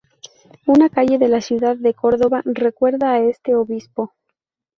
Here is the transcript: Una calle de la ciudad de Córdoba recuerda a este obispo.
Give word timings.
Una 0.65 0.89
calle 0.89 1.19
de 1.19 1.27
la 1.27 1.41
ciudad 1.41 1.77
de 1.77 1.93
Córdoba 1.93 2.41
recuerda 2.45 3.11
a 3.11 3.19
este 3.19 3.53
obispo. 3.55 4.15